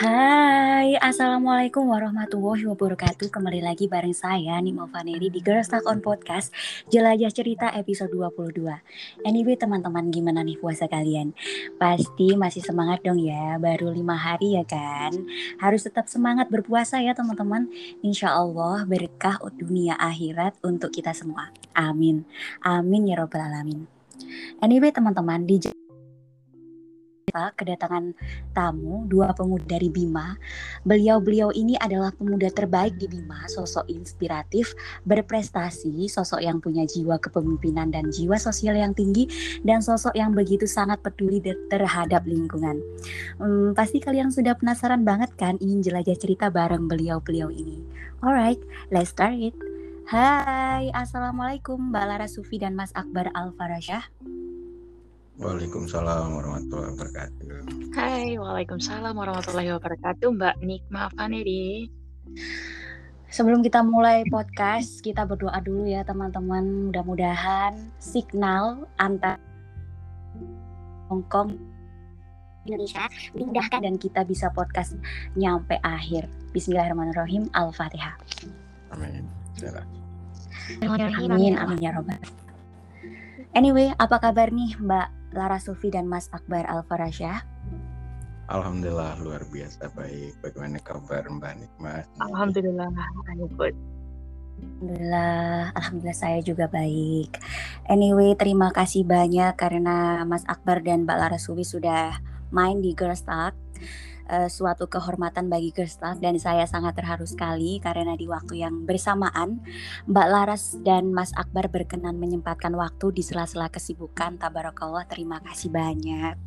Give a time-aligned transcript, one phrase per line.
[0.00, 3.28] Hai, Assalamualaikum warahmatullahi wabarakatuh.
[3.28, 6.56] Kembali lagi bareng saya Nimo Vaneri di Girls Talk on Podcast
[6.88, 8.64] Jelajah Cerita episode 22
[9.28, 11.36] Anyway teman-teman gimana nih puasa kalian?
[11.76, 15.12] Pasti masih semangat dong ya Baru lima hari ya kan?
[15.60, 17.68] Harus tetap semangat berpuasa ya teman-teman.
[18.00, 21.52] Insya Allah berkah dunia akhirat untuk kita semua.
[21.76, 22.24] Amin.
[22.64, 23.84] Amin ya robbal alamin.
[24.64, 25.60] Anyway teman-teman di
[27.32, 28.12] kedatangan
[28.52, 30.34] tamu dua pemuda dari Bima.
[30.82, 34.74] Beliau-beliau ini adalah pemuda terbaik di Bima, sosok inspiratif,
[35.06, 39.30] berprestasi, sosok yang punya jiwa kepemimpinan dan jiwa sosial yang tinggi,
[39.62, 41.38] dan sosok yang begitu sangat peduli
[41.70, 42.82] terhadap lingkungan.
[43.38, 47.80] Hmm, pasti kalian sudah penasaran banget kan ingin jelajah cerita bareng beliau-beliau ini.
[48.20, 48.60] Alright,
[48.92, 49.56] let's start it.
[50.10, 54.10] Hai, Assalamualaikum Mbak Lara Sufi dan Mas Akbar Al-Farasyah.
[55.40, 57.48] Waalaikumsalam warahmatullahi wabarakatuh.
[57.96, 61.88] Hai, Waalaikumsalam warahmatullahi wabarakatuh, Mbak Nikma Vaneri.
[63.32, 66.92] Sebelum kita mulai podcast, kita berdoa dulu ya teman-teman.
[66.92, 69.40] Mudah-mudahan signal antar
[71.08, 71.56] Hongkong
[72.68, 74.92] Indonesia dimudahkan dan kita bisa podcast
[75.40, 76.28] nyampe akhir.
[76.52, 77.48] Bismillahirrahmanirrahim.
[77.56, 78.12] Al-Fatihah.
[78.92, 79.24] Amin.
[80.84, 81.56] Amin.
[81.56, 82.20] Amin ya robbal.
[83.56, 87.46] Anyway, apa kabar nih Mbak Lara Sufi dan Mas Akbar Al-Farasyah.
[88.50, 90.42] Alhamdulillah luar biasa baik.
[90.42, 92.04] Bagaimana kabar Mbak Nikmat?
[92.18, 92.90] Alhamdulillah
[93.54, 93.78] good.
[94.60, 97.38] Alhamdulillah, alhamdulillah saya juga baik.
[97.88, 102.18] Anyway, terima kasih banyak karena Mas Akbar dan Mbak Lara Sufi sudah
[102.52, 103.54] main di Girls Talk.
[104.30, 109.58] Uh, suatu kehormatan bagi Gerstak dan saya sangat terharu sekali karena di waktu yang bersamaan
[110.06, 114.38] Mbak Laras dan Mas Akbar berkenan menyempatkan waktu di sela-sela kesibukan.
[114.38, 116.38] Tabarakallah, terima kasih banyak.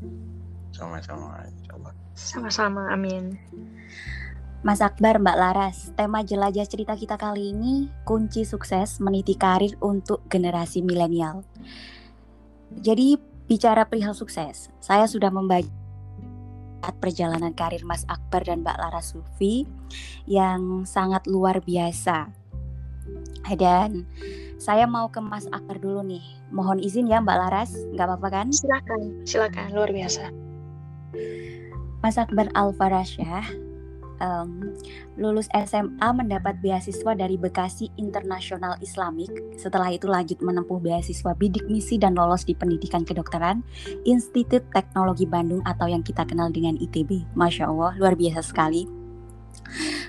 [0.71, 1.43] Sama-sama,
[2.15, 3.35] Sama-sama, amin.
[4.63, 10.23] Mas Akbar, Mbak Laras, tema jelajah cerita kita kali ini kunci sukses meniti karir untuk
[10.31, 11.43] generasi milenial.
[12.79, 15.82] Jadi bicara perihal sukses, saya sudah membaca
[16.99, 19.63] perjalanan karir Mas Akbar dan Mbak Lara Sufi
[20.27, 22.27] yang sangat luar biasa.
[23.55, 24.07] Dan
[24.59, 26.23] saya mau ke Mas Akbar dulu nih.
[26.51, 28.47] Mohon izin ya Mbak Laras, nggak apa-apa kan?
[28.51, 30.31] Silakan, silakan, luar biasa.
[32.03, 33.62] Mas Akbar Al Farasyah
[34.23, 34.71] um,
[35.19, 39.29] lulus SMA mendapat beasiswa dari Bekasi International Islamic.
[39.59, 43.61] Setelah itu lanjut menempuh beasiswa bidik misi dan lolos di pendidikan kedokteran
[44.07, 47.35] Institut Teknologi Bandung atau yang kita kenal dengan ITB.
[47.35, 48.87] Masya Allah, luar biasa sekali.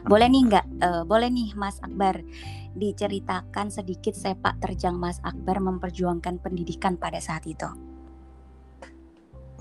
[0.04, 0.66] Boleh nih nggak?
[0.80, 2.20] Uh, boleh nih Mas Akbar
[2.74, 7.66] diceritakan sedikit sepak terjang Mas Akbar memperjuangkan pendidikan pada saat itu.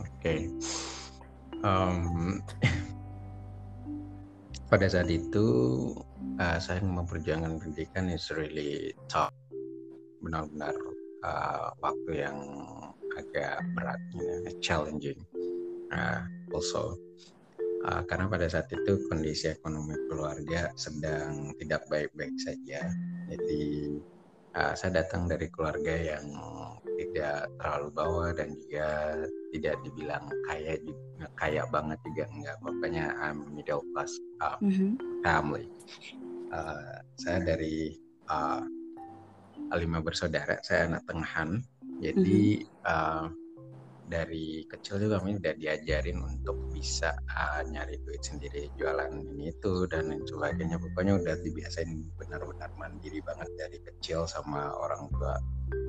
[0.01, 0.09] Oke.
[0.19, 0.39] Okay.
[1.63, 2.43] Um,
[4.73, 5.45] pada saat itu
[6.41, 9.29] uh, saya memperjuangkan pendidikan is really tough.
[10.25, 10.73] Benar-benar
[11.21, 12.41] uh, waktu yang
[13.13, 15.21] agak berat you know, challenging
[15.93, 16.97] uh, also.
[17.85, 22.81] Uh, karena pada saat itu kondisi ekonomi keluarga sedang tidak baik-baik saja.
[23.29, 23.93] Jadi
[24.57, 26.25] uh, saya datang dari keluarga yang
[26.97, 28.87] tidak terlalu bawah dan juga
[29.53, 34.97] tidak dibilang kaya juga kaya banget juga enggak pokoknya I'm middle class uh, mm-hmm.
[35.25, 35.67] family
[36.53, 37.97] uh, saya dari
[38.29, 38.63] uh,
[39.73, 41.61] lima bersaudara saya anak tengahan
[42.01, 42.85] jadi mm-hmm.
[42.85, 43.25] uh,
[44.13, 49.89] dari kecil juga kami udah diajarin untuk bisa uh, nyari duit sendiri jualan ini itu
[49.89, 51.89] dan lain sebagainya pokoknya udah dibiasain
[52.21, 55.41] benar-benar mandiri banget dari kecil sama orang tua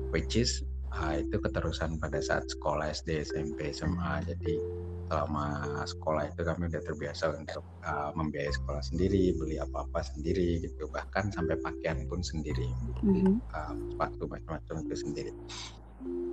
[0.09, 0.65] which is
[0.97, 4.23] uh, itu keterusan pada saat sekolah SD, SMP, SMA.
[4.23, 4.59] Jadi
[5.05, 10.89] selama sekolah itu kami udah terbiasa untuk uh, membiayai sekolah sendiri, beli apa-apa sendiri gitu,
[10.89, 12.65] bahkan sampai pakaian pun sendiri,
[13.05, 13.37] mm-hmm.
[13.53, 15.31] uh, sepatu macam-macam itu sendiri.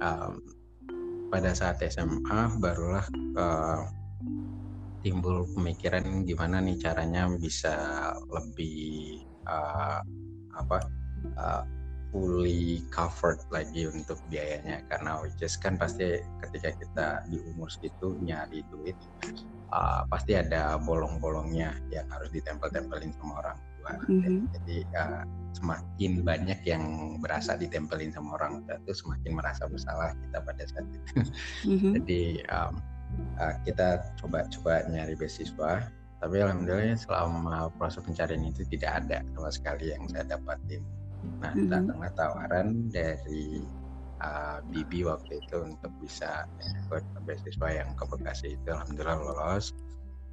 [0.00, 0.40] Um,
[1.32, 3.08] pada saat SMA barulah
[3.40, 3.88] uh,
[5.00, 7.72] timbul pemikiran gimana nih caranya bisa
[8.28, 10.04] lebih uh,
[10.52, 10.78] apa
[11.40, 11.64] uh,
[12.12, 14.84] fully covered lagi untuk biayanya.
[14.92, 18.94] Karena which kan pasti ketika kita di umur segitu nyari duit
[19.72, 23.58] uh, pasti ada bolong-bolongnya yang harus ditempel-tempelin sama orang
[23.88, 24.38] mm-hmm.
[24.54, 26.84] jadi uh, semakin banyak yang
[27.20, 31.12] berasa ditempelin sama orang tua itu semakin merasa bersalah kita pada saat itu
[31.68, 31.92] mm-hmm.
[32.02, 32.74] jadi um,
[33.38, 35.86] uh, kita coba-coba nyari beasiswa
[36.22, 40.82] tapi alhamdulillah selama proses pencarian itu tidak ada sama sekali yang saya dapatin
[41.42, 41.70] Nah, mm-hmm.
[41.70, 43.62] datanglah tawaran dari
[44.22, 49.74] uh, Bibi waktu itu untuk bisa ikut beasiswa yang ke Bekasi itu alhamdulillah lolos.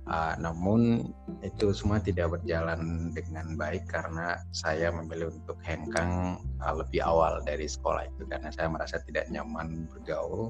[0.09, 1.13] Uh, namun
[1.45, 7.69] itu semua tidak berjalan dengan baik karena saya memilih untuk hengkang uh, lebih awal dari
[7.69, 10.49] sekolah itu karena saya merasa tidak nyaman bergaul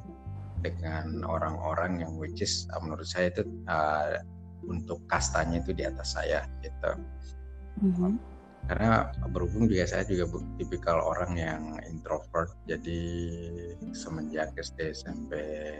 [0.63, 4.23] dengan orang-orang yang which is uh, menurut saya itu uh,
[4.63, 6.91] untuk kastanya itu di atas saya gitu.
[7.83, 8.38] Mm-hmm
[8.69, 10.29] karena berhubung juga saya juga
[10.61, 13.01] tipikal orang yang introvert jadi
[13.95, 15.31] semenjak SD SMP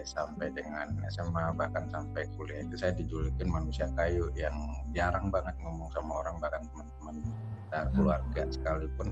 [0.08, 4.56] sampai dengan SMA bahkan sampai kuliah itu saya dijulukin manusia kayu yang
[4.96, 7.16] jarang banget ngomong sama orang bahkan teman-teman
[7.70, 7.92] kita hmm.
[7.94, 9.08] keluarga sekalipun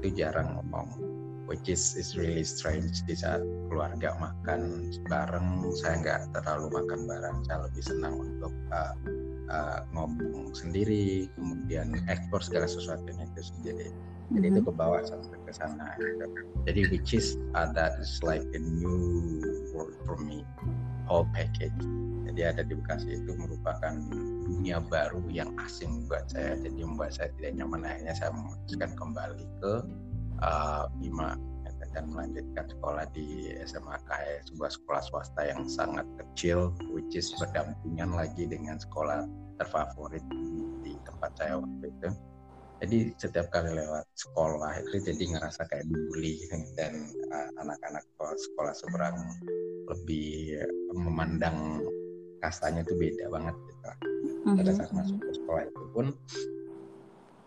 [0.00, 0.88] itu jarang ngomong
[1.48, 7.36] which is is really strange di saat keluarga makan bareng saya nggak terlalu makan bareng
[7.46, 8.92] saya lebih senang untuk uh,
[9.50, 13.88] uh, ngomong sendiri kemudian ekspor segala sesuatunya itu sendiri.
[14.34, 14.58] Jadi mm-hmm.
[14.58, 16.26] itu ke bawah sampai ke sana gitu.
[16.66, 19.38] jadi which is uh, that is like a new
[19.70, 20.42] world for me.
[21.06, 21.78] Whole package.
[22.26, 23.94] Jadi ada di Bekasi itu merupakan
[24.42, 26.58] dunia baru yang asing buat saya.
[26.58, 27.86] Jadi membuat saya tidak nyaman.
[27.86, 29.72] Akhirnya saya memutuskan kembali ke
[30.42, 31.38] uh, Bima
[31.96, 38.12] dan melanjutkan sekolah di SMA KAE sebuah sekolah swasta yang sangat kecil which is berdampingan
[38.12, 39.24] lagi dengan sekolah
[39.56, 40.20] terfavorit
[40.84, 42.08] di tempat saya waktu itu
[42.76, 46.36] jadi setiap kali lewat sekolah itu jadi ngerasa kayak dibully
[46.76, 49.16] dan uh, anak-anak sekolah seberang
[49.88, 50.60] lebih
[50.92, 51.80] memandang
[52.44, 53.88] kastanya itu beda banget gitu
[54.46, 55.00] pada saat mm-hmm.
[55.00, 56.06] masuk ke sekolah itu pun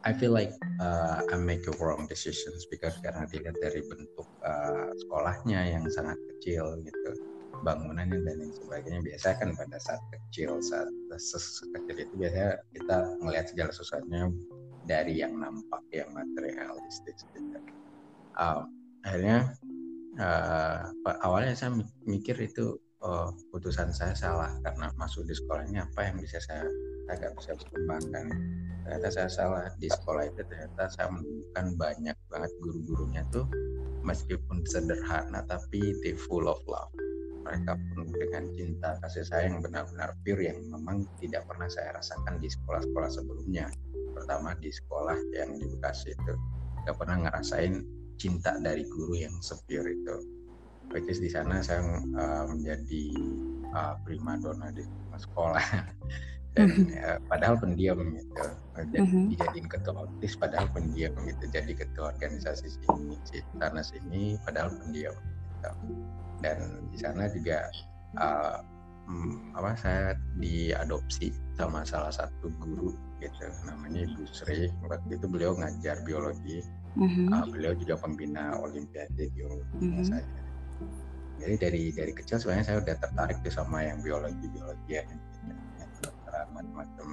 [0.07, 4.87] I feel like uh, I make a wrong decisions because karena dilihat dari bentuk uh,
[4.95, 7.11] sekolahnya yang sangat kecil gitu
[7.59, 13.45] bangunannya dan lain sebagainya biasa kan pada saat kecil saat kecil itu biasanya kita melihat
[13.51, 14.31] segala sesuatunya
[14.87, 17.59] dari yang nampak yang materialistis gitu.
[18.39, 18.63] Uh,
[19.03, 19.51] akhirnya
[20.15, 20.87] uh,
[21.27, 21.75] awalnya saya
[22.07, 26.67] mikir itu oh, putusan saya salah karena masuk di sekolahnya apa yang bisa saya
[27.09, 28.25] agak bisa berkembangkan
[28.83, 29.65] ternyata saya salah.
[29.77, 33.47] Di sekolah itu ternyata saya menemukan banyak banget guru-gurunya tuh
[34.03, 36.91] meskipun sederhana tapi they full of love.
[37.47, 42.51] Mereka penuh dengan cinta kasih sayang benar-benar pure yang memang tidak pernah saya rasakan di
[42.51, 43.71] sekolah-sekolah sebelumnya.
[44.13, 46.33] Pertama di sekolah yang di Bekasi itu.
[46.85, 47.73] Nggak pernah ngerasain
[48.19, 50.38] cinta dari guru yang sepure itu
[50.93, 51.81] which is di sana saya
[52.17, 53.03] uh, menjadi
[53.73, 54.85] uh, prima dona di
[55.19, 55.65] sekolah
[56.57, 59.25] dan ya, padahal pendiam gitu jadi mm-hmm.
[59.35, 63.15] dijadiin ketua otis padahal pendiam gitu jadi ketua organisasi sini
[63.61, 65.71] sana sini padahal pendiam gitu.
[66.41, 66.57] dan
[66.89, 67.69] di sana juga
[68.17, 68.65] uh,
[69.05, 75.53] hmm, apa saya diadopsi sama salah satu guru gitu namanya Ibu Sri waktu itu beliau
[75.53, 76.65] ngajar biologi
[76.97, 77.29] mm-hmm.
[77.29, 80.05] uh, beliau juga pembina olimpiade biologi mm-hmm.
[80.07, 80.23] saya
[81.39, 85.03] jadi dari dari kecil sebenarnya saya udah tertarik tuh sama yang biologi biologi ya
[85.99, 87.07] kedokteran macam-macam.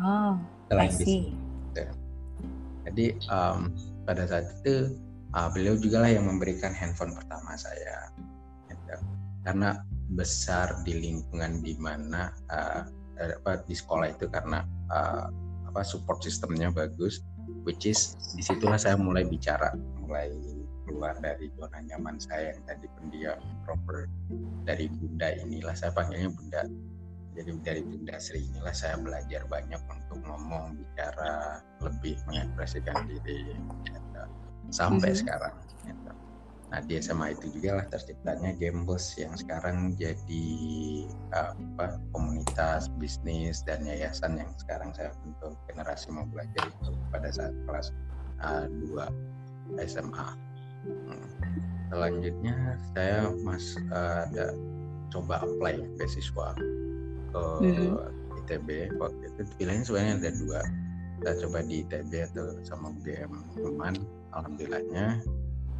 [0.00, 0.34] Oh
[0.72, 1.16] selain di
[2.82, 3.70] jadi um,
[4.08, 4.96] pada saat itu
[5.36, 8.10] uh, beliau juga lah yang memberikan handphone pertama saya
[8.66, 8.96] gitu.
[9.46, 9.84] karena
[10.16, 12.82] besar di lingkungan di mana uh,
[13.22, 15.30] apa di sekolah itu karena uh,
[15.70, 17.22] apa support sistemnya bagus
[17.62, 19.70] which is di situlah saya mulai bicara
[20.02, 20.32] mulai
[20.84, 24.06] keluar dari zona nyaman saya yang tadi pendiam proper
[24.66, 26.62] dari bunda inilah saya panggilnya bunda
[27.32, 33.56] jadi dari bunda Sri inilah saya belajar banyak untuk ngomong bicara lebih mengekspresikan diri
[33.88, 34.22] gitu.
[34.68, 35.20] sampai mm -hmm.
[35.24, 35.54] sekarang
[35.88, 36.10] gitu.
[36.72, 40.46] nah di SMA itu juga lah terciptanya Gamebus yang sekarang jadi
[41.32, 47.52] apa komunitas bisnis dan yayasan yang sekarang saya bentuk generasi mau belajar itu pada saat
[47.68, 47.92] kelas
[48.40, 50.51] uh, 2 SMA
[51.92, 54.56] selanjutnya saya mas uh, ada
[55.12, 56.56] coba apply beasiswa
[57.32, 58.40] ke mm-hmm.
[58.44, 60.60] ITB waktu itu pilihannya sebenarnya ada dua
[61.22, 63.94] saya coba di ITB atau sama UGM teman
[64.34, 65.20] alhamdulillahnya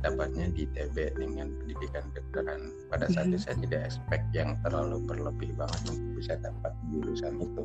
[0.03, 2.61] dapatnya di ITB dengan pendidikan kedokteran
[2.93, 3.41] pada saat mm-hmm.
[3.41, 7.65] itu saya tidak expect yang terlalu berlebih banget untuk bisa dapat jurusan itu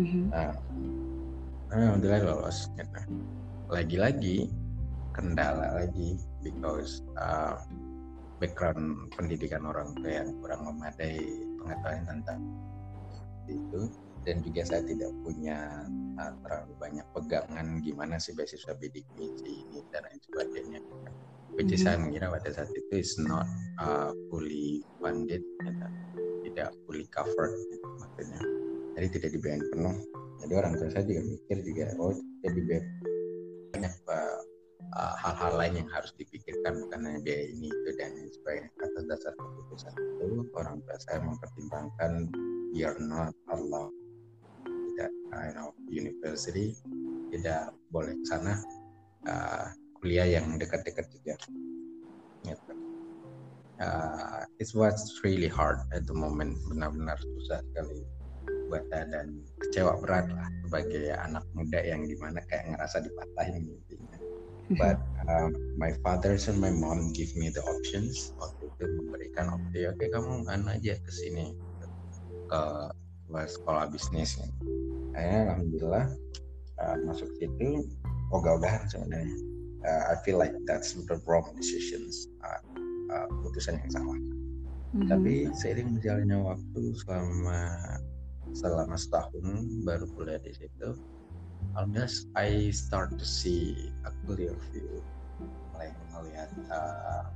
[0.00, 0.24] mm-hmm.
[0.32, 0.52] nah
[1.76, 3.00] alhamdulillah lolos gitu.
[3.70, 4.50] lagi-lagi
[5.12, 7.58] kendala lagi because uh,
[8.40, 11.20] background pendidikan orang tua yang kurang memadai
[11.60, 12.40] pengetahuan tentang
[13.50, 13.90] itu
[14.24, 15.88] dan juga saya tidak punya
[16.20, 20.80] uh, terlalu banyak pegangan gimana sih beasiswa bidik misi ini dan lain sebagainya.
[21.56, 21.88] Which is mm -hmm.
[21.88, 23.48] saya mengira pada saat itu is not
[23.80, 25.88] uh, fully funded ya,
[26.46, 28.42] tidak fully covered gitu, maksudnya.
[28.94, 29.96] Jadi tidak dibayar penuh.
[30.40, 32.60] Jadi orang tua saya juga mikir juga oh jadi
[33.74, 34.40] banyak uh,
[34.96, 38.70] uh, hal-hal lain yang harus dipikirkan bukan hanya biaya ini itu dan sebagainya.
[38.80, 42.12] Atas dasar keputusan itu orang tua saya mempertimbangkan
[42.74, 43.90] you're not Allah
[45.00, 45.10] uh,
[45.46, 46.74] you know, university.
[47.30, 48.58] Tidak boleh ke sana
[49.30, 49.70] uh,
[50.02, 51.34] kuliah yang dekat-dekat juga.
[52.40, 52.72] Gitu.
[53.80, 58.04] uh, it was really hard at the moment benar-benar susah sekali
[58.70, 63.66] buat saya dan kecewa berat lah sebagai anak muda yang di mana kayak ngerasa dipatahin
[63.66, 63.99] mimpinya
[64.78, 65.48] but uh,
[65.78, 70.08] my father and my mom give me the options waktu itu memberikan opsi oke okay,
[70.10, 71.54] kamu anu aja ke sini.
[72.50, 72.90] Ke,
[73.30, 74.42] ke sekolah bisnis
[75.14, 76.06] akhirnya alhamdulillah
[76.82, 77.86] uh, masuk situ
[78.34, 79.36] ogah-ogahan sebenarnya.
[79.80, 82.60] Uh, I feel like that's the wrong decisions uh,
[83.10, 84.18] uh, putusan yang salah.
[84.90, 85.06] Mm-hmm.
[85.06, 87.62] tapi seiring berjalannya waktu selama
[88.50, 89.46] selama setahun
[89.86, 90.98] baru kuliah di situ
[91.74, 95.02] alhamdulillah I start to see a clear view.
[95.74, 97.30] Mulai melihat uh,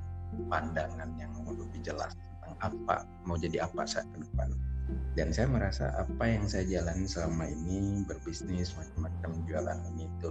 [0.51, 4.51] pandangan yang lebih jelas tentang apa mau jadi apa saat ke depan.
[5.17, 10.31] Dan saya merasa apa yang saya jalani selama ini berbisnis macam-macam jualan ini itu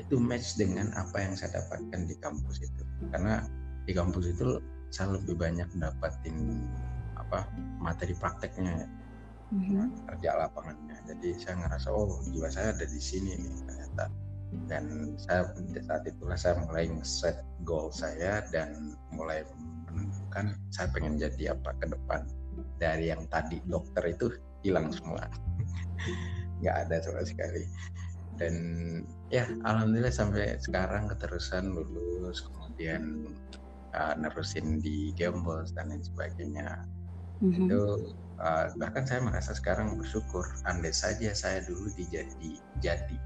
[0.00, 2.82] itu match dengan apa yang saya dapatkan di kampus itu.
[3.12, 3.44] Karena
[3.86, 4.58] di kampus itu
[4.90, 6.66] saya lebih banyak dapatin
[7.16, 7.46] apa
[7.78, 8.88] materi prakteknya
[9.52, 10.08] mm-hmm.
[10.08, 10.96] kerja lapangannya.
[11.06, 14.04] Jadi saya ngerasa oh jiwa saya ada di sini nih ternyata.
[14.68, 15.48] Dan saya
[15.88, 19.44] saat itulah saya mulai set goal saya dan mulai
[19.88, 22.24] menentukan saya pengen jadi apa ke depan.
[22.80, 24.32] Dari yang tadi dokter itu
[24.64, 25.28] hilang semua.
[26.60, 27.64] Nggak ada sama sekali.
[28.40, 28.54] Dan
[29.28, 33.28] ya alhamdulillah sampai sekarang keterusan lulus kemudian
[33.92, 36.88] uh, nerusin di Gambles dan lain sebagainya.
[37.42, 37.66] Mm-hmm.
[37.66, 37.82] itu
[38.42, 43.16] uh, bahkan saya merasa sekarang bersyukur andai saja saya dulu dijadi jadi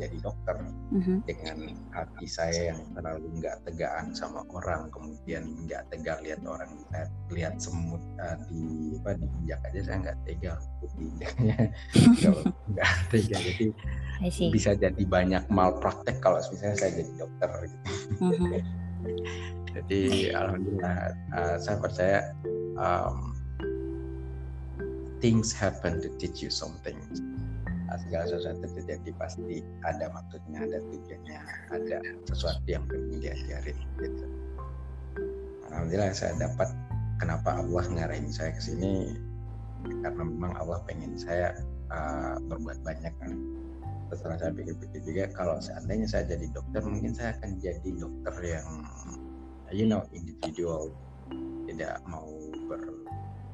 [0.00, 0.56] jadi dokter
[0.96, 1.18] mm-hmm.
[1.28, 7.06] dengan hati saya yang terlalu nggak tegaan sama orang kemudian nggak tega lihat orang saya
[7.28, 10.52] lihat semut uh, di apa di injak aja saya nggak tega
[10.96, 11.56] injaknya
[12.72, 13.66] nggak tega jadi
[14.48, 17.90] bisa jadi banyak malpraktek kalau misalnya saya jadi dokter gitu.
[18.24, 18.52] Mm-hmm.
[19.76, 20.00] jadi
[20.32, 20.96] alhamdulillah
[21.36, 22.20] uh, saya percaya
[22.80, 23.39] um,
[25.20, 26.96] things happen to teach you something
[28.10, 31.38] segala sesuatu terjadi pasti ada maksudnya ada tujuannya
[31.70, 31.96] ada
[32.26, 34.26] sesuatu yang pengen diajarin gitu.
[35.70, 36.74] Alhamdulillah saya dapat
[37.22, 39.14] kenapa Allah ngarahin saya ke sini
[40.02, 41.54] karena memang Allah pengen saya
[41.94, 43.32] uh, berbuat banyak kan.
[44.10, 48.68] Setelah saya pikir-pikir juga kalau seandainya saya jadi dokter mungkin saya akan jadi dokter yang
[49.70, 50.90] you know individual.
[51.70, 52.26] Tidak mau
[52.66, 52.82] ber,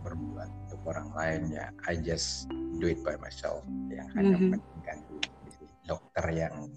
[0.07, 2.47] berbuat untuk orang lain ya I just
[2.79, 4.61] do it by myself yang hanya mm -hmm.
[5.91, 6.71] dokter yang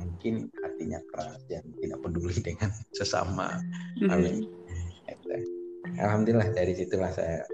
[0.00, 3.60] mungkin hatinya keras dan tidak peduli dengan sesama.
[4.00, 4.10] Mm -hmm.
[4.10, 4.36] Amin.
[6.00, 7.44] Alhamdulillah dari situlah saya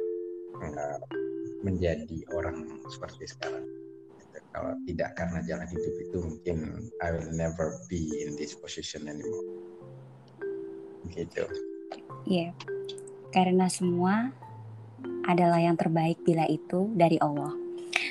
[0.61, 0.99] uh,
[1.65, 3.65] menjadi orang seperti sekarang.
[4.55, 6.57] Kalau tidak karena jalan hidup itu mungkin
[7.05, 9.47] I will never be in this position anymore.
[11.13, 11.45] Gitu.
[12.25, 12.51] Iya.
[12.51, 12.51] Yeah.
[13.35, 14.33] Karena semua
[15.27, 17.53] adalah yang terbaik bila itu dari Allah.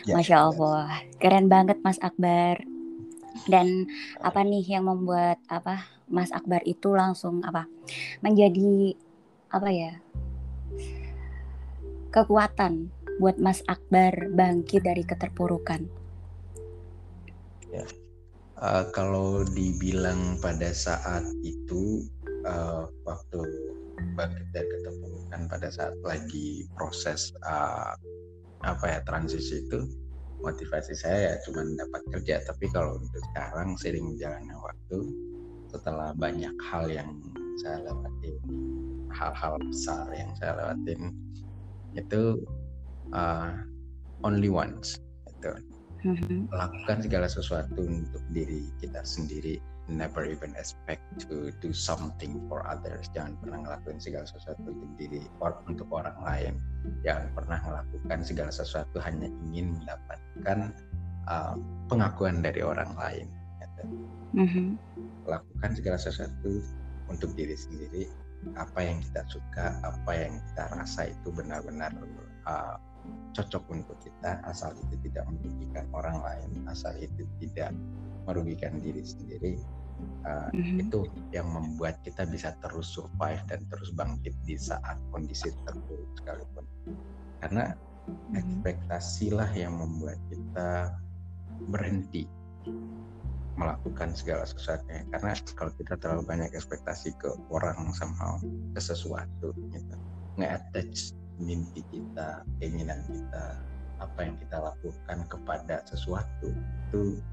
[0.05, 2.61] Ya, Masya Allah, keren banget Mas Akbar.
[3.49, 3.89] Dan
[4.23, 7.67] apa nih yang membuat apa Mas Akbar itu langsung apa
[8.23, 8.95] menjadi
[9.51, 9.91] apa ya
[12.15, 15.87] kekuatan buat Mas Akbar bangkit dari keterpurukan.
[17.71, 17.83] Ya,
[18.59, 22.07] uh, kalau dibilang pada saat itu
[22.47, 23.41] uh, waktu
[24.15, 27.95] bangkit dari keterpurukan pada saat lagi proses uh,
[28.63, 29.85] apa ya transisi itu
[30.41, 32.35] motivasi saya ya cuma dapat kerja.
[32.45, 34.99] Tapi kalau untuk sekarang sering berjalannya waktu
[35.71, 37.09] setelah banyak hal yang
[37.59, 38.35] saya lewatin
[39.15, 41.15] hal-hal besar yang saya lewatin
[41.95, 42.43] itu
[43.15, 43.55] uh,
[44.27, 44.99] only once
[45.31, 45.51] itu
[46.03, 46.51] mm-hmm.
[46.51, 53.05] lakukan segala sesuatu untuk diri kita sendiri never even expect to do something for others
[53.13, 56.53] jangan pernah ngelakuin segala sesuatu untuk diri or untuk orang lain
[57.05, 60.73] jangan pernah melakukan segala sesuatu hanya ingin mendapatkan
[61.29, 63.27] uh, pengakuan dari orang lain
[63.61, 63.83] gitu.
[64.41, 64.67] mm-hmm.
[65.29, 66.65] lakukan segala sesuatu
[67.05, 68.09] untuk diri sendiri
[68.57, 71.93] apa yang kita suka apa yang kita rasa itu benar-benar
[72.45, 72.77] uh,
[73.33, 77.73] cocok untuk kita asal itu tidak merugikan orang lain asal itu tidak
[78.25, 79.53] merugikan diri sendiri
[80.25, 80.83] uh, mm-hmm.
[80.85, 86.65] itu yang membuat kita bisa terus survive dan terus bangkit di saat kondisi terburuk sekalipun
[87.41, 88.37] karena mm-hmm.
[88.37, 90.93] ekspektasilah yang membuat kita
[91.71, 92.27] berhenti
[93.55, 98.43] melakukan segala sesuatunya karena kalau kita terlalu banyak ekspektasi ke orang sama
[98.75, 99.95] ke sesuatu gitu
[100.35, 103.55] nge-attach mimpi kita keinginan kita
[104.03, 107.23] apa yang kita lakukan kepada sesuatu itu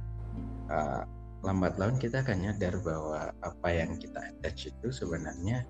[0.70, 1.02] uh,
[1.42, 5.66] lambat laun kita akan nyadar bahwa apa yang kita attach itu sebenarnya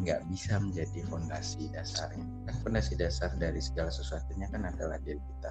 [0.00, 2.24] nggak bisa menjadi fondasi dasarnya.
[2.46, 5.50] Kan fondasi dasar dari segala sesuatunya kan adalah diri kita.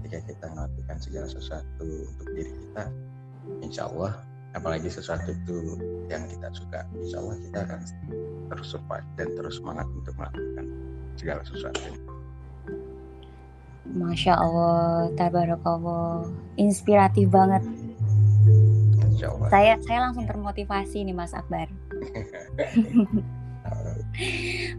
[0.00, 2.84] Ketika kita melakukan segala sesuatu untuk diri kita,
[3.60, 4.24] insya Allah,
[4.56, 5.76] apalagi sesuatu itu
[6.08, 7.80] yang kita suka, insya Allah kita akan
[8.48, 10.66] terus support dan terus semangat untuk melakukan
[11.20, 12.09] segala sesuatu.
[13.90, 17.62] Masya Allah, tabarakallah, inspiratif banget.
[19.50, 21.68] Saya saya langsung termotivasi nih Mas Akbar.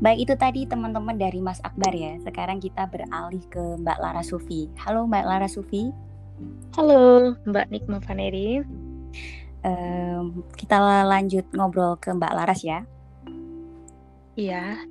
[0.03, 2.17] Baik itu tadi teman-teman dari Mas Akbar ya.
[2.25, 4.71] Sekarang kita beralih ke Mbak Lara Sufi.
[4.81, 5.93] Halo Mbak Lara Sufi.
[6.73, 8.65] Halo Mbak Nikma Vaneri.
[9.61, 12.81] Um, kita lanjut ngobrol ke Mbak Laras ya.
[14.33, 14.81] Iya.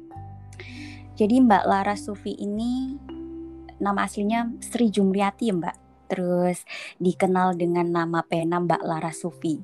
[1.19, 2.95] Jadi Mbak Lara Sufi ini
[3.81, 5.77] nama aslinya Sri Jumriati ya Mbak.
[6.13, 6.63] Terus
[7.01, 9.59] dikenal dengan nama pena Mbak Lara Sufi.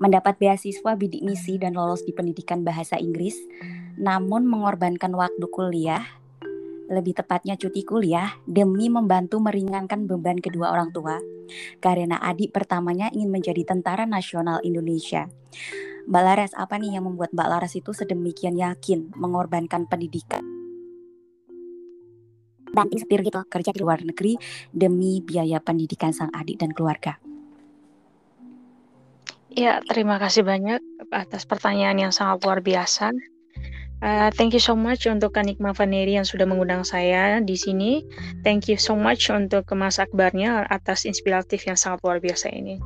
[0.00, 3.36] Mendapat beasiswa bidik misi dan lolos di pendidikan bahasa Inggris,
[4.00, 6.00] namun mengorbankan waktu kuliah,
[6.88, 11.20] lebih tepatnya cuti kuliah, demi membantu meringankan beban kedua orang tua,
[11.80, 15.28] karena adik pertamanya ingin menjadi tentara nasional Indonesia.
[16.08, 20.51] Mbak Laras, apa nih yang membuat Mbak Laras itu sedemikian yakin mengorbankan pendidikan?
[22.72, 24.40] Banting setir gitu kerja di luar negeri
[24.72, 27.20] demi biaya pendidikan sang adik dan keluarga.
[29.52, 30.80] Ya, terima kasih banyak
[31.12, 33.12] atas pertanyaan yang sangat luar biasa.
[34.02, 38.02] Uh, thank you so much untuk Kanikma Vaneri yang sudah mengundang saya di sini.
[38.42, 42.82] Thank you so much untuk Mas Akbarnya atas inspiratif yang sangat luar biasa ini.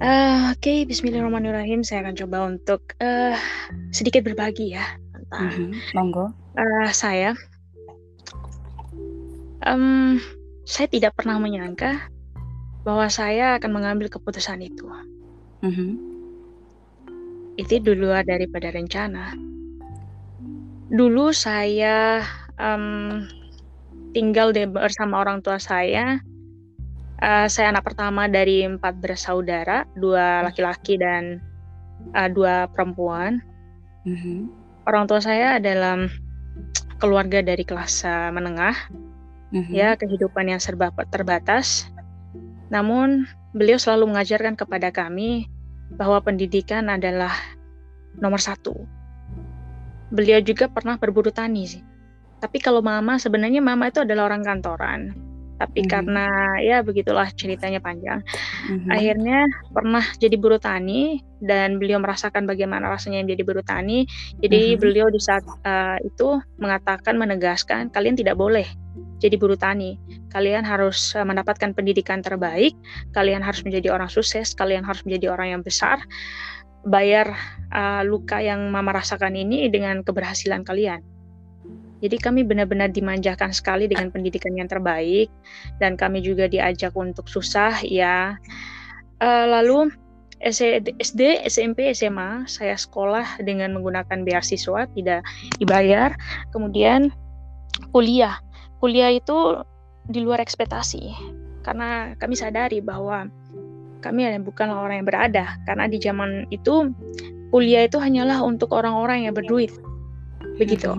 [0.00, 1.84] Uh, Oke, okay, Bismillahirrahmanirrahim.
[1.84, 3.36] Saya akan coba untuk uh,
[3.92, 5.70] sedikit berbagi ya tentang mm -hmm.
[5.98, 6.26] monggo.
[6.56, 7.36] Uh, saya
[9.66, 10.18] um,
[10.62, 12.06] saya tidak pernah menyangka
[12.82, 14.86] bahwa saya akan mengambil keputusan itu.
[15.62, 15.90] Mm-hmm.
[17.58, 19.34] Itu dulu daripada rencana.
[20.92, 22.26] Dulu saya
[22.58, 23.26] um,
[24.12, 26.18] tinggal de- bersama orang tua saya.
[27.22, 31.38] Uh, saya anak pertama dari empat bersaudara, dua laki-laki dan
[32.18, 33.38] uh, dua perempuan.
[34.02, 34.38] Mm-hmm.
[34.90, 36.10] Orang tua saya adalah
[36.98, 38.74] keluarga dari kelas uh, menengah
[39.52, 39.72] mm-hmm.
[39.72, 41.88] ya kehidupan yang serba terbatas.
[42.72, 45.46] Namun beliau selalu mengajarkan kepada kami
[45.92, 47.32] bahwa pendidikan adalah
[48.16, 48.74] nomor satu.
[50.12, 51.84] Beliau juga pernah berburu tani sih.
[52.40, 55.31] Tapi kalau mama sebenarnya mama itu adalah orang kantoran
[55.62, 55.94] tapi mm-hmm.
[55.94, 56.26] karena
[56.58, 58.18] ya begitulah ceritanya panjang.
[58.66, 58.90] Mm-hmm.
[58.90, 59.38] Akhirnya
[59.70, 64.10] pernah jadi buruh tani dan beliau merasakan bagaimana rasanya menjadi buruh tani.
[64.42, 64.82] Jadi mm-hmm.
[64.82, 68.66] beliau di saat uh, itu mengatakan menegaskan kalian tidak boleh
[69.22, 70.02] jadi buruh tani.
[70.34, 72.74] Kalian harus uh, mendapatkan pendidikan terbaik,
[73.14, 76.02] kalian harus menjadi orang sukses, kalian harus menjadi orang yang besar.
[76.82, 77.30] Bayar
[77.70, 81.11] uh, luka yang mama rasakan ini dengan keberhasilan kalian.
[82.02, 85.30] Jadi kami benar-benar dimanjakan sekali dengan pendidikan yang terbaik
[85.78, 88.34] dan kami juga diajak untuk susah ya.
[89.22, 89.94] Uh, lalu
[90.42, 95.22] SD, SMP, SMA saya sekolah dengan menggunakan beasiswa tidak
[95.62, 96.10] dibayar.
[96.50, 97.14] Kemudian
[97.94, 98.42] kuliah.
[98.82, 99.62] Kuliah itu
[100.10, 101.14] di luar ekspektasi
[101.62, 103.30] karena kami sadari bahwa
[104.02, 106.90] kami bukan orang yang berada karena di zaman itu
[107.54, 109.70] kuliah itu hanyalah untuk orang-orang yang berduit.
[110.58, 110.98] Begitu.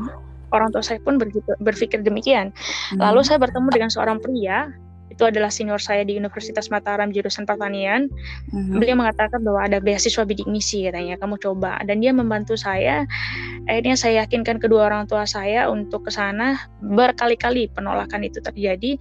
[0.53, 1.17] Orang tua saya pun
[1.59, 2.53] berpikir demikian.
[2.93, 3.01] Hmm.
[3.01, 4.69] Lalu saya bertemu dengan seorang pria,
[5.13, 8.09] itu adalah senior saya di Universitas Mataram jurusan pertanian.
[8.49, 8.81] Hmm.
[8.81, 11.77] Beliau mengatakan bahwa ada beasiswa bidik misi katanya, kamu coba.
[11.85, 13.05] Dan dia membantu saya.
[13.69, 16.57] Akhirnya saya yakinkan kedua orang tua saya untuk ke sana.
[16.81, 18.97] Berkali-kali penolakan itu terjadi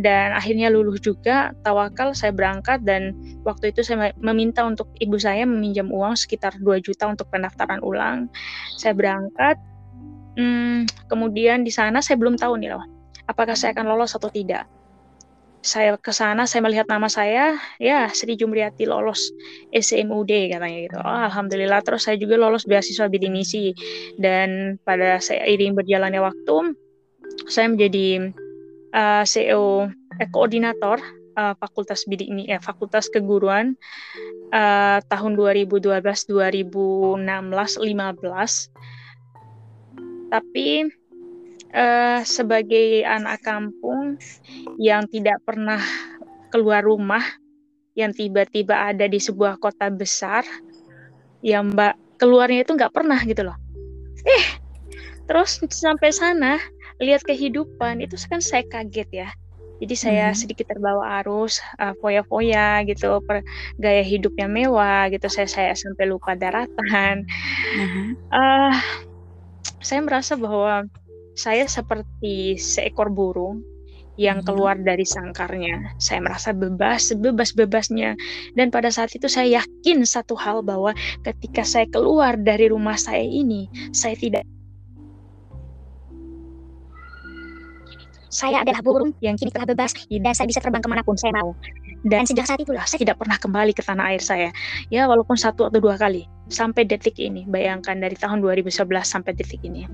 [0.00, 1.52] dan akhirnya luluh juga.
[1.60, 3.12] Tawakal saya berangkat dan
[3.44, 8.32] waktu itu saya meminta untuk ibu saya meminjam uang sekitar 2 juta untuk pendaftaran ulang.
[8.80, 9.60] Saya berangkat
[10.40, 12.80] Hmm, kemudian di sana saya belum tahu nih loh,
[13.28, 14.64] apakah saya akan lolos atau tidak.
[15.60, 19.28] Saya ke sana, saya melihat nama saya, ya Sri Jumriati lolos
[19.68, 20.96] SMUD katanya gitu.
[20.96, 21.84] Oh, Alhamdulillah.
[21.84, 23.76] Terus saya juga lolos beasiswa bidik misi
[24.16, 26.72] dan pada saya iring berjalannya waktu,
[27.44, 28.32] saya menjadi
[28.96, 30.96] uh, CEO eh, koordinator
[31.36, 33.76] uh, Fakultas Bidik ini, eh, Fakultas Keguruan
[34.56, 38.99] uh, tahun 2012, 2016, 15
[40.30, 40.88] tapi
[41.74, 44.16] uh, sebagai anak kampung
[44.78, 45.82] yang tidak pernah
[46.54, 47.22] keluar rumah,
[47.98, 50.46] yang tiba-tiba ada di sebuah kota besar,
[51.42, 53.58] yang mbak keluarnya itu nggak pernah gitu loh.
[54.24, 54.46] Eh,
[55.26, 56.58] terus sampai sana
[57.00, 59.28] lihat kehidupan itu kan saya kaget ya
[59.80, 60.40] jadi saya mm -hmm.
[60.44, 63.40] sedikit terbawa arus uh, foya-foya gitu per
[63.80, 68.06] gaya hidupnya mewah gitu saya saya sampai lupa daratan mm -hmm.
[68.30, 68.76] uh,
[69.80, 70.86] saya merasa bahwa
[71.36, 73.64] saya seperti seekor burung
[74.20, 74.48] yang mm-hmm.
[74.52, 75.96] keluar dari sangkarnya.
[75.96, 78.12] Saya merasa bebas, sebebas-bebasnya.
[78.52, 80.92] Dan pada saat itu saya yakin satu hal bahwa
[81.24, 84.44] ketika saya keluar dari rumah saya ini, saya tidak
[88.30, 91.34] saya adalah burung yang kini telah bebas dan saya bisa terbang ke mana pun saya
[91.34, 91.52] mau.
[92.06, 94.48] Dan sejak saat itulah saya tidak pernah kembali ke tanah air saya.
[94.88, 97.44] Ya walaupun satu atau dua kali sampai detik ini.
[97.44, 99.84] Bayangkan dari tahun 2011 sampai detik ini.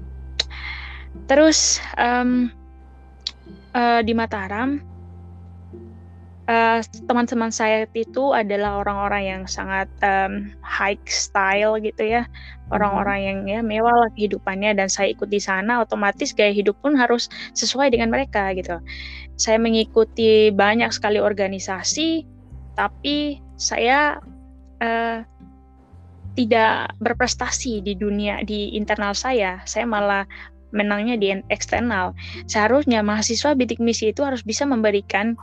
[1.27, 2.53] Terus um,
[3.72, 4.79] uh, di Mataram
[6.47, 12.23] uh, teman-teman saya itu adalah orang-orang yang sangat um, high style gitu ya.
[12.75, 16.99] Orang-orang yang ya mewah lah kehidupannya dan saya ikut di sana otomatis gaya hidup pun
[16.99, 18.83] harus sesuai dengan mereka gitu.
[19.39, 22.27] Saya mengikuti banyak sekali organisasi
[22.75, 24.19] tapi saya
[24.83, 25.19] uh,
[26.37, 29.65] tidak berprestasi di dunia di internal saya.
[29.65, 30.29] Saya malah
[30.75, 32.17] menangnya di eksternal.
[32.51, 35.39] Seharusnya mahasiswa bidik misi itu harus bisa memberikan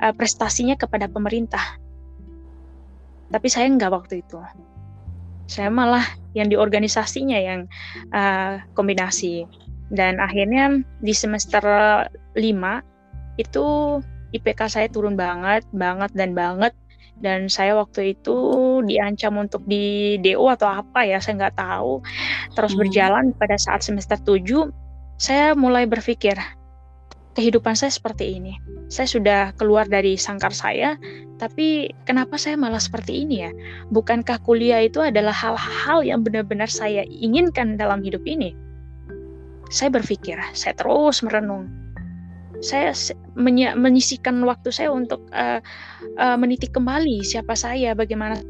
[0.00, 1.80] uh, prestasinya kepada pemerintah.
[3.32, 4.38] Tapi saya nggak waktu itu.
[5.46, 7.60] Saya malah yang di organisasinya yang
[8.12, 9.46] uh, kombinasi.
[9.86, 11.62] Dan akhirnya di semester
[12.34, 12.42] 5
[13.38, 13.64] itu
[14.34, 16.74] IPK saya turun banget, banget dan banget
[17.20, 18.36] dan saya waktu itu
[18.84, 22.04] diancam untuk di DO atau apa ya saya nggak tahu.
[22.52, 22.80] Terus hmm.
[22.80, 24.68] berjalan pada saat semester 7
[25.16, 26.36] saya mulai berpikir
[27.32, 28.56] kehidupan saya seperti ini.
[28.92, 30.96] Saya sudah keluar dari sangkar saya
[31.36, 33.52] tapi kenapa saya malah seperti ini ya?
[33.92, 38.56] Bukankah kuliah itu adalah hal-hal yang benar-benar saya inginkan dalam hidup ini?
[39.72, 41.85] Saya berpikir saya terus merenung
[42.64, 42.92] saya
[43.76, 45.60] menyisikan waktu saya untuk uh,
[46.16, 48.40] uh, menitik kembali siapa saya, bagaimana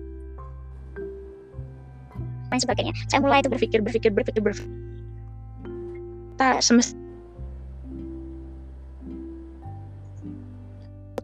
[2.47, 2.95] dan sebagainya.
[3.11, 4.71] Saya mulai itu berpikir, berpikir, berpikir, berpikir.
[6.39, 6.95] Tak semesta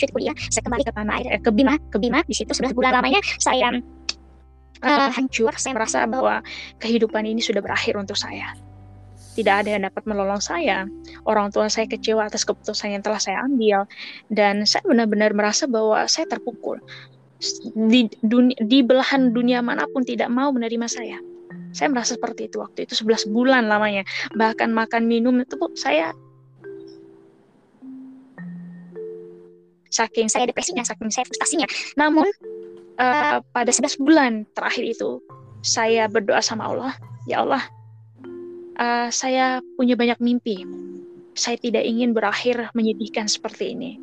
[0.03, 2.27] kuliah, saya kembali ke tanah air, eh, ke Bima, ke Bima.
[2.27, 3.71] Di situ 11 bulan lamanya saya
[4.83, 5.55] uh, hancur.
[5.55, 6.43] Saya merasa bahwa
[6.83, 8.51] kehidupan ini sudah berakhir untuk saya
[9.33, 10.85] tidak ada yang dapat menolong saya.
[11.25, 13.89] Orang tua saya kecewa atas keputusan yang telah saya ambil
[14.29, 16.81] dan saya benar-benar merasa bahwa saya terpukul.
[17.75, 21.19] Di, dunia, di belahan dunia mana pun tidak mau menerima saya.
[21.73, 24.05] Saya merasa seperti itu waktu itu 11 bulan lamanya.
[24.37, 26.13] Bahkan makan minum itu saya
[29.93, 31.69] saking saya depresinya, saking saya frustasinya.
[31.97, 32.29] Namun
[33.01, 35.21] uh, pada 11 bulan terakhir itu
[35.63, 36.93] saya berdoa sama Allah,
[37.29, 37.63] ya Allah,
[38.83, 40.67] uh, saya punya banyak mimpi.
[41.33, 43.97] Saya tidak ingin berakhir menyedihkan seperti ini.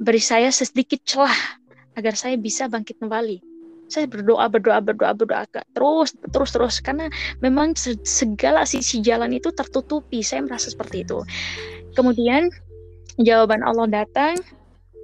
[0.00, 1.60] Beri saya sedikit celah
[1.98, 3.42] agar saya bisa bangkit kembali.
[3.86, 7.06] Saya berdoa, berdoa, berdoa, berdoa terus, terus, terus karena
[7.38, 10.24] memang segala sisi jalan itu tertutupi.
[10.24, 11.22] Saya merasa seperti itu.
[11.94, 12.48] Kemudian
[13.20, 14.36] jawaban Allah datang.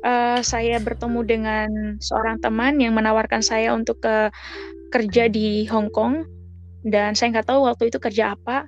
[0.02, 1.68] Uh, saya bertemu dengan
[2.02, 4.34] seorang teman yang menawarkan saya untuk ke
[4.90, 6.26] kerja di Hong Kong
[6.82, 8.66] dan saya nggak tahu waktu itu kerja apa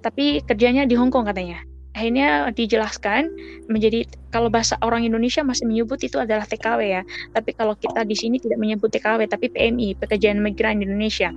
[0.00, 1.60] tapi kerjanya di Hong Kong katanya.
[1.90, 3.28] Akhirnya dijelaskan
[3.66, 7.02] menjadi kalau bahasa orang Indonesia masih menyebut itu adalah TKW ya.
[7.34, 11.34] Tapi kalau kita di sini tidak menyebut TKW tapi PMI pekerjaan migran Indonesia.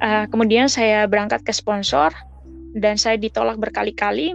[0.00, 2.08] Uh, kemudian saya berangkat ke sponsor
[2.72, 4.34] dan saya ditolak berkali-kali.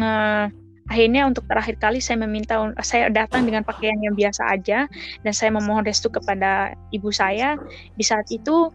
[0.00, 0.48] Uh,
[0.88, 4.88] akhirnya untuk terakhir kali saya meminta saya datang dengan pakaian yang biasa aja
[5.22, 7.60] dan saya memohon restu kepada ibu saya.
[8.00, 8.72] Di saat itu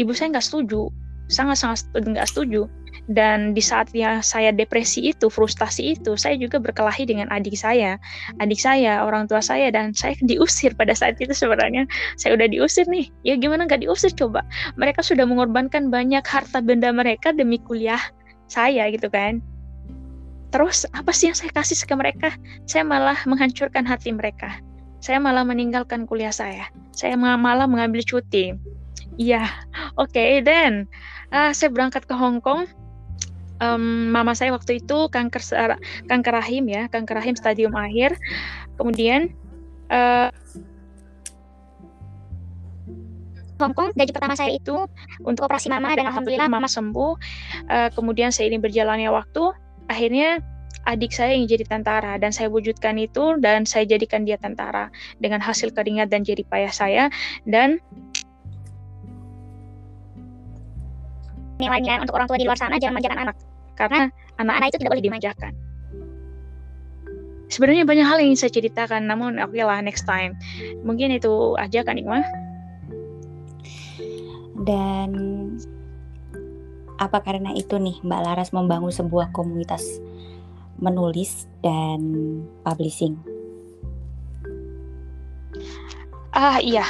[0.00, 0.88] ibu saya nggak setuju.
[1.26, 2.70] Sangat-sangat nggak setuju.
[3.06, 8.00] Dan di saat ya saya depresi itu frustasi itu saya juga berkelahi dengan adik saya.
[8.42, 11.86] Adik saya orang tua saya dan saya diusir pada saat itu sebenarnya.
[12.18, 13.06] Saya udah diusir nih.
[13.22, 14.42] Ya gimana nggak diusir coba?
[14.74, 18.00] Mereka sudah mengorbankan banyak harta benda mereka demi kuliah
[18.50, 19.38] saya gitu kan.
[20.54, 22.28] Terus apa sih yang saya kasih ke mereka?
[22.70, 24.62] Saya malah menghancurkan hati mereka.
[25.02, 26.66] Saya malah meninggalkan kuliah saya.
[26.96, 28.56] Saya malah mengambil cuti
[29.16, 29.48] Iya,
[29.96, 30.12] oke.
[30.12, 30.84] Okay, dan
[31.32, 32.68] uh, saya berangkat ke Hong Kong.
[33.56, 35.40] Um, mama saya waktu itu kanker
[36.04, 38.12] kanker rahim ya, kanker rahim stadium akhir.
[38.76, 39.32] Kemudian
[39.88, 40.28] uh,
[43.56, 44.84] Hong Kong gaji pertama saya itu
[45.24, 47.16] untuk operasi mama dan alhamdulillah mama sembuh.
[47.72, 49.56] Uh, kemudian seiring berjalannya waktu,
[49.88, 50.44] akhirnya
[50.86, 55.42] adik saya yang jadi tentara dan saya wujudkan itu dan saya jadikan dia tentara dengan
[55.42, 57.04] hasil keringat dan jerih payah saya
[57.44, 57.82] dan
[61.56, 63.36] nilainya untuk orang tua di luar sana jangan jangan anak
[63.76, 65.52] karena Anak-anak itu tidak boleh dimanjakan.
[67.46, 70.36] Sebenarnya banyak hal yang ingin saya ceritakan, namun oke okay lah next time.
[70.84, 72.20] Mungkin itu aja kan Ikma.
[74.66, 75.10] Dan
[76.96, 79.84] apa karena itu nih Mbak Laras membangun sebuah komunitas
[80.76, 82.02] menulis dan
[82.60, 83.16] publishing?
[86.36, 86.84] Ah iya,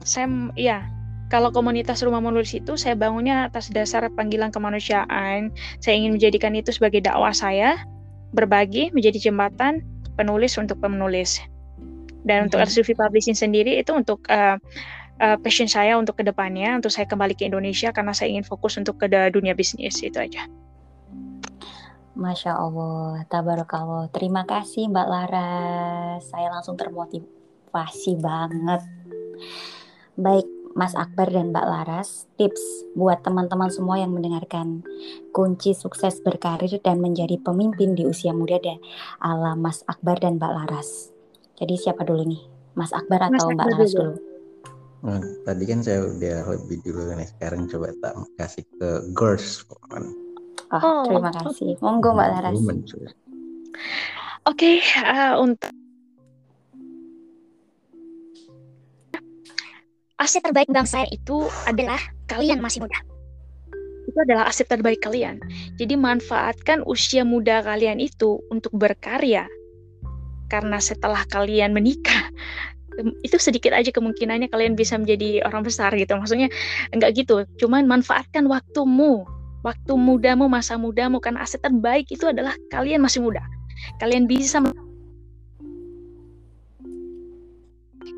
[0.00, 0.88] saya iya
[1.32, 5.48] kalau komunitas rumah menulis itu saya bangunnya atas dasar panggilan kemanusiaan.
[5.80, 7.80] Saya ingin menjadikan itu sebagai dakwah saya,
[8.36, 9.80] berbagi menjadi jembatan
[10.20, 11.40] penulis untuk penulis.
[12.28, 12.46] Dan hmm.
[12.52, 14.60] untuk RCV Publishing sendiri itu untuk uh,
[15.24, 18.76] uh, passion saya untuk ke depannya, untuk saya kembali ke Indonesia karena saya ingin fokus
[18.76, 20.44] untuk ke dunia bisnis itu aja.
[22.12, 24.12] Masya Allah, tabarakallah.
[24.12, 26.28] Terima kasih Mbak Laras.
[26.28, 28.84] Saya langsung termotivasi banget.
[30.20, 34.80] Baik, Mas Akbar dan Mbak Laras, tips buat teman-teman semua yang mendengarkan
[35.36, 38.80] kunci sukses berkarir dan menjadi pemimpin di usia muda dan
[39.20, 41.12] ala Mas Akbar dan Mbak Laras.
[41.60, 42.42] Jadi siapa dulu nih?
[42.72, 44.14] Mas Akbar atau Mas Mbak Laras dulu?
[45.02, 49.66] Nah, tadi kan saya udah lebih dulu nih, sekarang coba tak kasih ke girls.
[50.72, 51.76] Oh, oh, terima kasih.
[51.84, 52.56] Monggo Mbak Laras.
[52.56, 52.96] Oke,
[54.48, 55.81] okay, uh, untuk
[60.22, 61.98] aset terbaik bangsa itu adalah
[62.30, 62.94] kalian masih muda.
[64.06, 65.42] Itu adalah aset terbaik kalian.
[65.74, 69.50] Jadi manfaatkan usia muda kalian itu untuk berkarya.
[70.46, 72.30] Karena setelah kalian menikah,
[73.26, 76.14] itu sedikit aja kemungkinannya kalian bisa menjadi orang besar gitu.
[76.14, 76.52] Maksudnya
[76.94, 77.42] enggak gitu.
[77.58, 79.26] Cuman manfaatkan waktumu,
[79.66, 83.42] waktu mudamu, masa mudamu karena aset terbaik itu adalah kalian masih muda.
[83.98, 84.62] Kalian bisa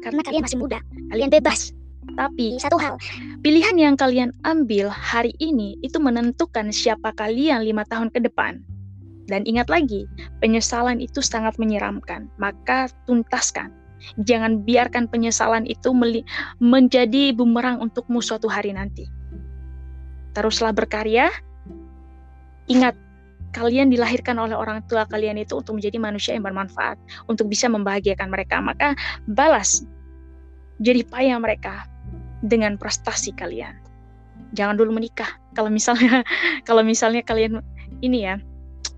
[0.05, 1.73] karena kalian masih muda, kalian bebas
[2.15, 2.95] tapi satu hal,
[3.43, 8.63] pilihan yang kalian ambil hari ini itu menentukan siapa kalian lima tahun ke depan.
[9.25, 10.05] Dan ingat lagi,
[10.45, 12.29] penyesalan itu sangat menyeramkan.
[12.37, 13.73] Maka tuntaskan.
[14.21, 15.97] Jangan biarkan penyesalan itu
[16.61, 19.09] menjadi bumerang untukmu suatu hari nanti.
[20.37, 21.33] Teruslah berkarya.
[22.69, 22.93] Ingat,
[23.57, 28.29] kalian dilahirkan oleh orang tua kalian itu untuk menjadi manusia yang bermanfaat, untuk bisa membahagiakan
[28.29, 28.61] mereka.
[28.61, 28.93] Maka
[29.25, 29.89] balas
[30.83, 31.94] jadi payah mereka
[32.45, 33.75] dengan prestasi kalian.
[34.53, 35.41] Jangan dulu menikah.
[35.57, 36.23] Kalau misalnya
[36.69, 37.65] kalau misalnya kalian
[38.05, 38.37] ini ya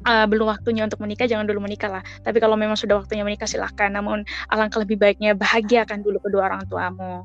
[0.05, 2.03] uh, belum waktunya untuk menikah, jangan dulu menikah lah.
[2.27, 3.89] Tapi kalau memang sudah waktunya menikah silahkan.
[3.89, 7.25] Namun alangkah lebih baiknya bahagiakan dulu kedua orang tuamu.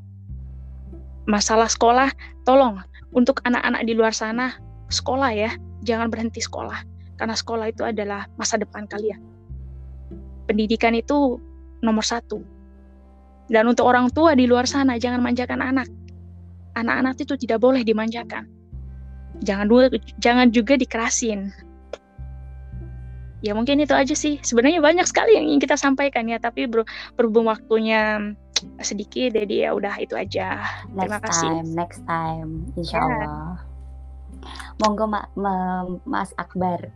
[1.26, 2.10] Masalah sekolah,
[2.46, 2.82] tolong
[3.14, 4.58] untuk anak-anak di luar sana
[4.90, 5.50] sekolah ya,
[5.86, 9.22] jangan berhenti sekolah karena sekolah itu adalah masa depan kalian.
[10.50, 11.38] Pendidikan itu
[11.78, 12.42] nomor satu.
[13.46, 15.86] Dan untuk orang tua di luar sana jangan manjakan anak
[16.78, 18.48] anak-anak itu tidak boleh dimanjakan.
[19.42, 19.88] Jangan dulu,
[20.20, 21.50] jangan juga dikerasin.
[23.42, 24.38] Ya mungkin itu aja sih.
[24.38, 26.86] Sebenarnya banyak sekali yang ingin kita sampaikan ya, tapi bro,
[27.18, 28.32] berhubung waktunya
[28.78, 30.62] sedikit, jadi ya udah itu aja.
[30.94, 31.50] Next Terima kasih.
[31.50, 33.02] Time, next time, insya ya.
[33.02, 33.50] Allah.
[34.82, 36.90] Monggo ma ma Mas Akbar,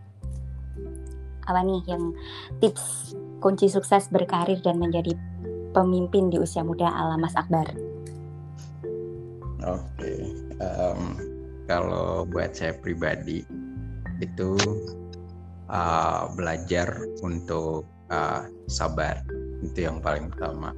[1.46, 2.14] apa nih yang
[2.58, 5.14] tips kunci sukses berkarir dan menjadi
[5.70, 7.70] pemimpin di usia muda ala Mas Akbar?
[9.64, 10.20] Oke, okay.
[10.60, 11.16] um,
[11.64, 13.40] kalau buat saya pribadi
[14.20, 14.52] itu
[15.72, 16.92] uh, belajar
[17.24, 19.24] untuk uh, sabar
[19.64, 20.76] itu yang paling utama.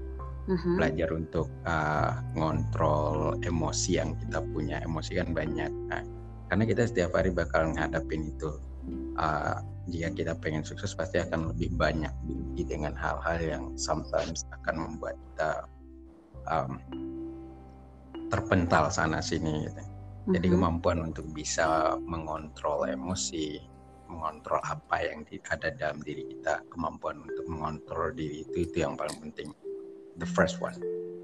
[0.48, 0.80] Uh-huh.
[0.80, 4.80] Belajar untuk uh, ngontrol emosi yang kita punya.
[4.80, 5.68] Emosi kan banyak.
[5.92, 6.00] Nah,
[6.48, 8.56] karena kita setiap hari bakal ngadapin itu.
[9.18, 12.12] Uh, jika kita pengen sukses pasti akan lebih banyak
[12.56, 15.50] dengan hal-hal yang sometimes akan membuat kita
[16.48, 16.80] um,
[18.28, 19.82] terpental sana sini gitu.
[20.28, 20.60] Jadi mm-hmm.
[20.60, 23.64] kemampuan untuk bisa mengontrol emosi,
[24.12, 29.16] mengontrol apa yang ada dalam diri kita, kemampuan untuk mengontrol diri itu itu yang paling
[29.24, 29.48] penting.
[30.20, 30.76] The first one.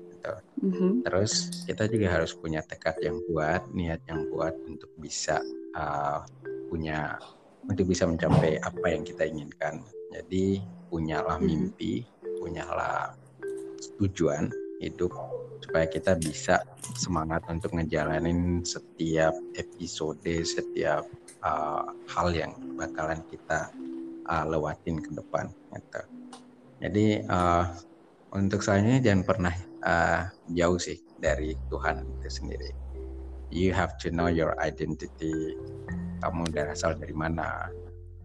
[0.08, 0.32] Gitu.
[0.64, 0.92] Mm-hmm.
[1.04, 1.32] Terus
[1.68, 5.36] kita juga harus punya tekad yang kuat, niat yang kuat untuk bisa
[5.76, 6.24] uh,
[6.72, 7.20] punya
[7.68, 9.84] untuk bisa mencapai apa yang kita inginkan.
[10.16, 11.52] Jadi punyalah mm-hmm.
[11.76, 12.08] mimpi,
[12.40, 13.12] punyalah
[14.00, 14.48] tujuan
[14.80, 15.12] hidup
[15.64, 16.60] supaya kita bisa
[16.92, 21.08] semangat untuk ngejalanin setiap episode, setiap
[21.40, 23.72] uh, hal yang bakalan kita
[24.28, 25.48] uh, lewatin ke depan.
[25.72, 26.02] Gitu.
[26.84, 27.64] Jadi uh,
[28.36, 29.54] untuk saya jangan pernah
[29.88, 32.70] uh, jauh sih dari Tuhan itu sendiri.
[33.48, 35.56] You have to know your identity.
[36.20, 37.72] Kamu berasal dari mana,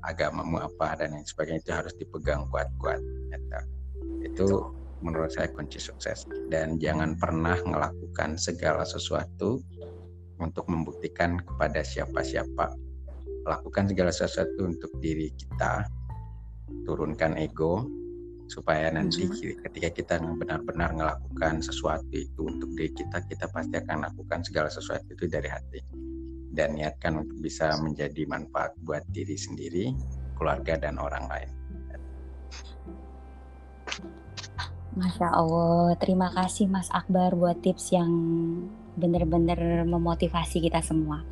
[0.04, 3.00] agamamu apa dan lain sebagainya itu harus dipegang kuat-kuat.
[3.32, 3.60] Gitu.
[4.28, 4.48] Itu
[5.02, 6.28] menurut saya kunci sukses.
[6.52, 9.60] Dan jangan pernah melakukan segala sesuatu
[10.40, 12.76] untuk membuktikan kepada siapa-siapa.
[13.48, 15.88] Lakukan segala sesuatu untuk diri kita.
[16.86, 17.86] Turunkan ego
[18.50, 19.62] supaya nanti mm-hmm.
[19.70, 25.06] ketika kita benar-benar melakukan sesuatu itu untuk diri kita kita pasti akan lakukan segala sesuatu
[25.14, 25.82] itu dari hati.
[26.50, 29.94] Dan niatkan untuk bisa menjadi manfaat buat diri sendiri
[30.34, 31.59] keluarga dan orang lain
[35.00, 38.12] Masya Allah, terima kasih Mas Akbar buat tips yang
[39.00, 41.24] benar-benar memotivasi kita semua.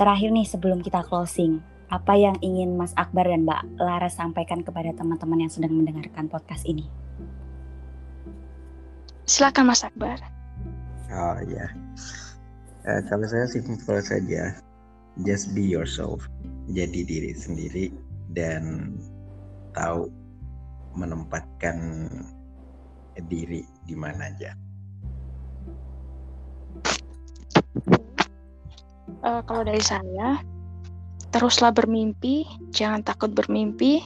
[0.00, 1.60] Terakhir nih sebelum kita closing,
[1.92, 6.64] apa yang ingin Mas Akbar dan Mbak Lara sampaikan kepada teman-teman yang sedang mendengarkan podcast
[6.64, 6.88] ini?
[9.28, 10.16] Silakan Mas Akbar.
[11.12, 11.68] Oh ya,
[12.88, 14.56] uh, kalau saya simpel saja,
[15.28, 16.24] just be yourself,
[16.72, 17.92] jadi diri sendiri
[18.32, 18.96] dan
[19.76, 20.08] tahu
[20.96, 22.08] menempatkan
[23.28, 24.52] diri di mana aja.
[29.22, 30.42] Uh, kalau dari saya,
[31.30, 32.44] teruslah bermimpi,
[32.74, 34.02] jangan takut bermimpi,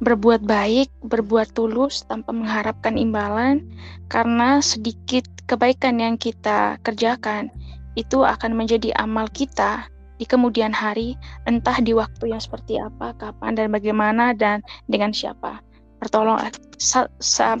[0.00, 3.62] berbuat baik, berbuat tulus tanpa mengharapkan imbalan,
[4.08, 7.52] karena sedikit kebaikan yang kita kerjakan
[7.94, 9.86] itu akan menjadi amal kita
[10.20, 11.16] di kemudian hari,
[11.48, 15.60] entah di waktu yang seperti apa, kapan, dan bagaimana, dan dengan siapa.
[16.00, 16.40] Pertolong,
[16.80, 17.60] sa, sa,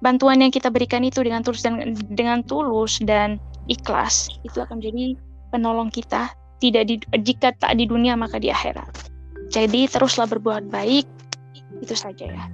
[0.00, 5.18] bantuan yang kita berikan itu dengan tulus dan dengan tulus dan ikhlas itu akan menjadi
[5.50, 6.30] penolong kita
[6.62, 9.10] tidak di, jika tak di dunia maka di akhirat.
[9.52, 11.06] Jadi teruslah berbuat baik.
[11.82, 12.44] Itu saja ya.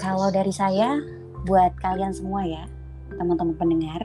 [0.00, 1.00] Kalau dari saya
[1.48, 2.64] buat kalian semua ya,
[3.16, 4.04] teman-teman pendengar,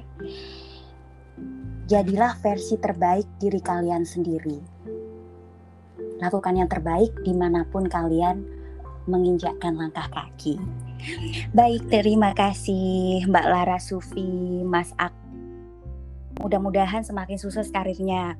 [1.91, 4.59] jadilah versi terbaik diri kalian sendiri.
[6.19, 8.43] Lakukan yang terbaik di mana pun kalian
[9.07, 10.59] menginjakkan langkah kaki.
[11.55, 15.15] Baik, terima kasih Mbak Lara Sufi, Mas Ak
[16.39, 18.39] mudah-mudahan semakin sukses karirnya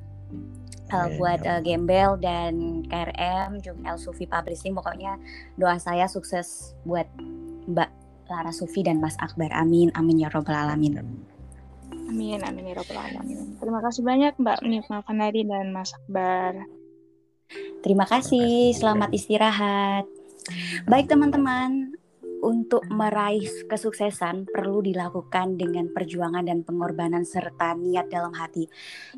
[0.90, 4.72] uh, buat uh, Gembel dan KRM juga El Sufi Publishing.
[4.72, 5.20] Pokoknya
[5.60, 7.06] doa saya sukses buat
[7.68, 7.90] Mbak
[8.32, 9.52] Lara Sufi dan Mas Akbar.
[9.52, 11.04] Amin amin ya robbal alamin.
[12.10, 12.40] Amin.
[12.42, 13.60] Amin ya robbal alamin.
[13.60, 16.56] Terima kasih banyak Mbak Nifma Fanari dan Mas Akbar
[17.82, 20.04] terima kasih selamat istirahat
[20.86, 22.00] baik teman-teman
[22.40, 28.66] untuk meraih kesuksesan perlu dilakukan dengan perjuangan dan pengorbanan serta niat dalam hati.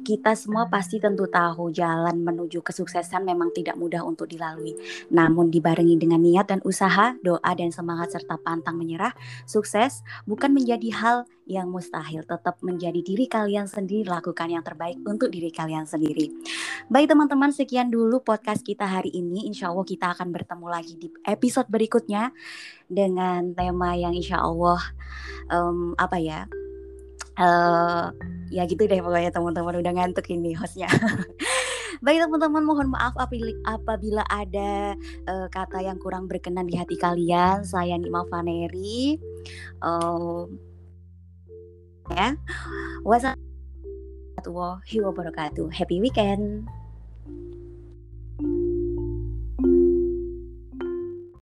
[0.02, 4.74] Kita semua pasti tentu tahu jalan menuju kesuksesan memang tidak mudah untuk dilalui.
[5.14, 9.14] Namun dibarengi dengan niat dan usaha, doa dan semangat serta pantang menyerah,
[9.46, 11.16] sukses bukan menjadi hal
[11.46, 16.30] yang mustahil, tetap menjadi diri kalian sendiri, lakukan yang terbaik untuk diri kalian sendiri.
[16.86, 19.46] Baik teman-teman, sekian dulu podcast kita hari ini.
[19.50, 22.30] Insya Allah kita akan bertemu lagi di episode berikutnya
[22.86, 24.80] dengan tema yang insya Allah
[25.48, 26.44] um, apa ya
[27.40, 28.12] uh,
[28.52, 30.92] ya gitu deh pokoknya teman-teman udah ngantuk ini hostnya
[32.02, 34.98] Baik teman-teman mohon maaf apabila ada
[35.30, 37.62] uh, kata yang kurang berkenan di hati kalian.
[37.62, 39.14] Saya Nima Vaneri.
[39.78, 40.50] Uh,
[42.12, 42.28] ya.
[43.02, 43.52] Wassalamualaikum
[44.42, 45.66] warahmatullahi wabarakatuh.
[45.70, 46.66] Happy weekend.